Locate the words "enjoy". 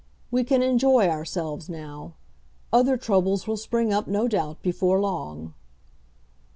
0.63-1.07